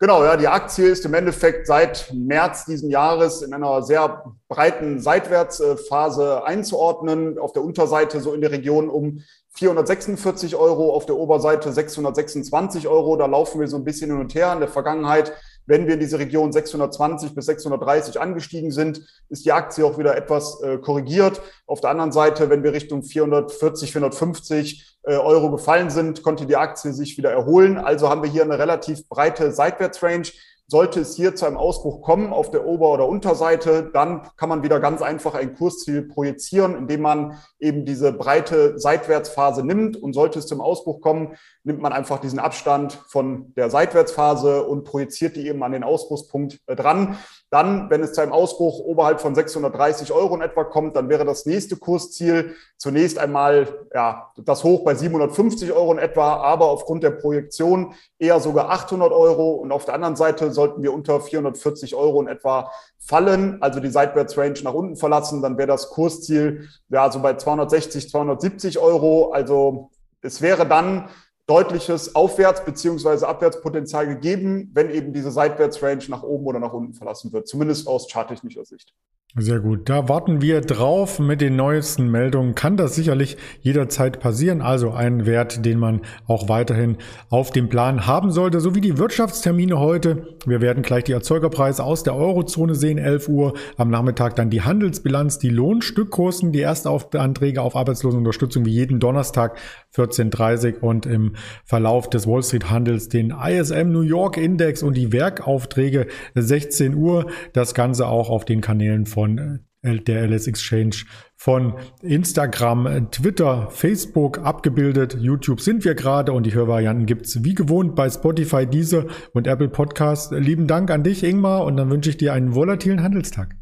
Genau, 0.00 0.22
ja, 0.22 0.36
die 0.36 0.48
Aktie 0.48 0.86
ist 0.86 1.06
im 1.06 1.14
Endeffekt 1.14 1.66
seit 1.66 2.12
März 2.12 2.66
diesen 2.66 2.90
Jahres 2.90 3.40
in 3.40 3.54
einer 3.54 3.80
sehr 3.80 4.24
breiten 4.48 5.00
Seitwärtsphase 5.00 6.44
einzuordnen. 6.44 7.38
Auf 7.38 7.52
der 7.52 7.62
Unterseite 7.62 8.20
so 8.20 8.34
in 8.34 8.42
der 8.42 8.50
Region 8.50 8.90
um 8.90 9.22
446 9.56 10.56
Euro, 10.56 10.92
auf 10.94 11.06
der 11.06 11.16
Oberseite 11.16 11.72
626 11.72 12.88
Euro. 12.88 13.16
Da 13.16 13.26
laufen 13.26 13.60
wir 13.60 13.68
so 13.68 13.76
ein 13.76 13.84
bisschen 13.84 14.10
hin 14.10 14.20
und 14.20 14.34
her. 14.34 14.52
In 14.52 14.60
der 14.60 14.68
Vergangenheit 14.68 15.32
Wenn 15.66 15.86
wir 15.86 15.94
in 15.94 16.00
diese 16.00 16.18
Region 16.18 16.52
620 16.52 17.34
bis 17.34 17.46
630 17.46 18.20
angestiegen 18.20 18.70
sind, 18.70 19.00
ist 19.30 19.46
die 19.46 19.52
Aktie 19.52 19.84
auch 19.86 19.96
wieder 19.96 20.14
etwas 20.14 20.60
äh, 20.62 20.76
korrigiert. 20.76 21.40
Auf 21.66 21.80
der 21.80 21.90
anderen 21.90 22.12
Seite, 22.12 22.50
wenn 22.50 22.62
wir 22.62 22.74
Richtung 22.74 23.02
440, 23.02 23.90
450 23.92 24.98
äh, 25.04 25.16
Euro 25.16 25.50
gefallen 25.50 25.88
sind, 25.88 26.22
konnte 26.22 26.44
die 26.44 26.56
Aktie 26.56 26.92
sich 26.92 27.16
wieder 27.16 27.30
erholen. 27.30 27.78
Also 27.78 28.10
haben 28.10 28.22
wir 28.22 28.30
hier 28.30 28.42
eine 28.42 28.58
relativ 28.58 29.08
breite 29.08 29.52
Seitwärtsrange. 29.52 30.32
Sollte 30.66 31.00
es 31.00 31.14
hier 31.14 31.34
zu 31.34 31.44
einem 31.44 31.58
Ausbruch 31.58 32.00
kommen 32.00 32.32
auf 32.32 32.50
der 32.50 32.66
Ober- 32.66 32.92
oder 32.92 33.06
Unterseite, 33.06 33.90
dann 33.92 34.22
kann 34.36 34.48
man 34.48 34.62
wieder 34.62 34.80
ganz 34.80 35.02
einfach 35.02 35.34
ein 35.34 35.54
Kursziel 35.54 36.02
projizieren, 36.08 36.74
indem 36.74 37.02
man 37.02 37.38
eben 37.58 37.84
diese 37.84 38.12
breite 38.12 38.78
Seitwärtsphase 38.78 39.64
nimmt. 39.64 39.96
Und 39.96 40.14
sollte 40.14 40.38
es 40.38 40.46
zum 40.46 40.62
Ausbruch 40.62 41.00
kommen, 41.00 41.36
nimmt 41.64 41.80
man 41.80 41.94
einfach 41.94 42.20
diesen 42.20 42.38
Abstand 42.38 42.92
von 43.08 43.54
der 43.54 43.70
Seitwärtsphase 43.70 44.64
und 44.64 44.84
projiziert 44.84 45.34
die 45.34 45.48
eben 45.48 45.62
an 45.62 45.72
den 45.72 45.82
Ausbruchspunkt 45.82 46.60
äh, 46.66 46.76
dran. 46.76 47.18
Dann, 47.48 47.88
wenn 47.88 48.02
es 48.02 48.12
zu 48.12 48.20
einem 48.20 48.32
Ausbruch 48.32 48.80
oberhalb 48.80 49.20
von 49.20 49.34
630 49.34 50.12
Euro 50.12 50.34
in 50.34 50.42
etwa 50.42 50.64
kommt, 50.64 50.94
dann 50.94 51.08
wäre 51.08 51.24
das 51.24 51.46
nächste 51.46 51.76
Kursziel 51.76 52.54
zunächst 52.76 53.18
einmal 53.18 53.86
ja, 53.94 54.30
das 54.36 54.62
Hoch 54.62 54.84
bei 54.84 54.94
750 54.94 55.72
Euro 55.72 55.92
in 55.92 55.98
etwa, 55.98 56.36
aber 56.36 56.66
aufgrund 56.68 57.02
der 57.02 57.12
Projektion 57.12 57.94
eher 58.18 58.40
sogar 58.40 58.70
800 58.70 59.10
Euro. 59.10 59.52
Und 59.52 59.72
auf 59.72 59.86
der 59.86 59.94
anderen 59.94 60.16
Seite 60.16 60.52
sollten 60.52 60.82
wir 60.82 60.92
unter 60.92 61.20
440 61.20 61.94
Euro 61.94 62.20
in 62.20 62.28
etwa 62.28 62.70
fallen, 62.98 63.62
also 63.62 63.80
die 63.80 63.90
Seitwärtsrange 63.90 64.60
nach 64.64 64.74
unten 64.74 64.96
verlassen, 64.96 65.40
dann 65.40 65.56
wäre 65.56 65.68
das 65.68 65.88
Kursziel 65.90 66.68
ja 66.90 67.10
so 67.10 67.20
bei 67.20 67.34
260, 67.34 68.10
270 68.10 68.78
Euro. 68.78 69.30
Also 69.32 69.90
es 70.20 70.40
wäre 70.40 70.66
dann 70.66 71.08
deutliches 71.46 72.14
Aufwärts- 72.14 72.64
bzw. 72.64 73.24
Abwärtspotenzial 73.24 74.06
gegeben, 74.06 74.70
wenn 74.72 74.90
eben 74.90 75.12
diese 75.12 75.30
Seitwärtsrange 75.30 76.04
nach 76.08 76.22
oben 76.22 76.46
oder 76.46 76.60
nach 76.60 76.72
unten 76.72 76.94
verlassen 76.94 77.32
wird, 77.32 77.48
zumindest 77.48 77.86
aus 77.86 78.10
charttechnischer 78.10 78.64
Sicht. 78.64 78.94
Sehr 79.36 79.58
gut. 79.58 79.88
Da 79.88 80.08
warten 80.08 80.42
wir 80.42 80.60
drauf 80.60 81.18
mit 81.18 81.40
den 81.40 81.56
neuesten 81.56 82.08
Meldungen. 82.08 82.54
Kann 82.54 82.76
das 82.76 82.94
sicherlich 82.94 83.36
jederzeit 83.62 84.20
passieren. 84.20 84.62
Also 84.62 84.92
ein 84.92 85.26
Wert, 85.26 85.66
den 85.66 85.80
man 85.80 86.02
auch 86.28 86.48
weiterhin 86.48 86.98
auf 87.30 87.50
dem 87.50 87.68
Plan 87.68 88.06
haben 88.06 88.30
sollte, 88.30 88.60
so 88.60 88.76
wie 88.76 88.80
die 88.80 88.96
Wirtschaftstermine 88.96 89.80
heute. 89.80 90.36
Wir 90.46 90.60
werden 90.60 90.84
gleich 90.84 91.02
die 91.02 91.12
Erzeugerpreise 91.12 91.82
aus 91.82 92.04
der 92.04 92.14
Eurozone 92.14 92.76
sehen, 92.76 92.96
11 92.96 93.28
Uhr. 93.28 93.54
Am 93.76 93.90
Nachmittag 93.90 94.36
dann 94.36 94.50
die 94.50 94.62
Handelsbilanz, 94.62 95.40
die 95.40 95.50
Lohnstückkursen, 95.50 96.52
die 96.52 96.60
Erstanträge 96.60 97.60
auf 97.60 97.74
Arbeitslosenunterstützung 97.74 98.64
wie 98.64 98.70
jeden 98.70 99.00
Donnerstag 99.00 99.56
14.30 99.96 100.78
und 100.78 101.06
im 101.06 101.33
Verlauf 101.64 102.08
des 102.10 102.26
Wall 102.26 102.42
Street 102.42 102.70
Handels 102.70 103.08
den 103.08 103.30
ISM 103.30 103.90
New 103.90 104.02
York 104.02 104.36
Index 104.36 104.82
und 104.82 104.96
die 104.96 105.12
Werkaufträge 105.12 106.06
16 106.34 106.94
Uhr. 106.94 107.26
Das 107.52 107.74
Ganze 107.74 108.06
auch 108.06 108.30
auf 108.30 108.44
den 108.44 108.60
Kanälen 108.60 109.06
von 109.06 109.38
äh, 109.38 109.58
der 109.84 110.26
LS 110.26 110.46
Exchange 110.46 110.96
von 111.36 111.74
Instagram, 112.00 113.10
Twitter, 113.10 113.68
Facebook 113.70 114.38
abgebildet. 114.38 115.18
YouTube 115.20 115.60
sind 115.60 115.84
wir 115.84 115.94
gerade 115.94 116.32
und 116.32 116.46
die 116.46 116.54
Hörvarianten 116.54 117.06
gibt's 117.06 117.44
wie 117.44 117.54
gewohnt 117.54 117.94
bei 117.94 118.08
Spotify, 118.08 118.66
Deezer 118.66 119.04
und 119.34 119.46
Apple 119.46 119.68
Podcast. 119.68 120.32
Lieben 120.32 120.66
Dank 120.66 120.90
an 120.90 121.02
dich, 121.02 121.22
Ingmar, 121.22 121.64
und 121.64 121.76
dann 121.76 121.90
wünsche 121.90 122.10
ich 122.10 122.16
dir 122.16 122.32
einen 122.32 122.54
volatilen 122.54 123.02
Handelstag. 123.02 123.56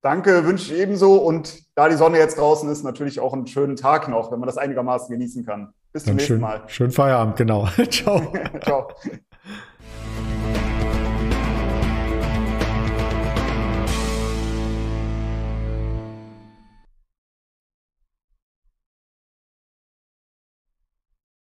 Danke, 0.00 0.44
wünsche 0.44 0.74
ich 0.74 0.80
ebenso. 0.80 1.16
Und 1.16 1.62
da 1.74 1.88
die 1.88 1.96
Sonne 1.96 2.18
jetzt 2.18 2.38
draußen 2.38 2.68
ist, 2.70 2.84
natürlich 2.84 3.20
auch 3.20 3.32
einen 3.32 3.46
schönen 3.46 3.76
Tag 3.76 4.08
noch, 4.08 4.30
wenn 4.30 4.38
man 4.38 4.46
das 4.46 4.58
einigermaßen 4.58 5.10
genießen 5.10 5.46
kann. 5.46 5.72
Bis 5.94 6.02
zum 6.02 6.10
Dann 6.10 6.16
nächsten 6.16 6.32
schön, 6.34 6.40
Mal. 6.40 6.62
Schönen 6.66 6.90
Feierabend, 6.90 7.36
genau. 7.36 7.66
Ciao. 7.90 8.32
Ciao. 8.62 8.88